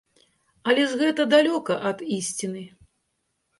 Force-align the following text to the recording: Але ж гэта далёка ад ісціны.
Але 0.73 0.85
ж 0.93 0.97
гэта 1.01 1.27
далёка 1.35 1.73
ад 1.91 2.03
ісціны. 2.19 2.67